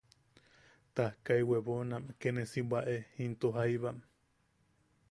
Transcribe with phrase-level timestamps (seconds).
[0.99, 3.97] Tajkai webonam ke ne si bwaʼe into jaibam.